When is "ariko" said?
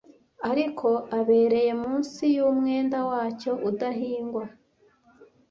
0.49-0.87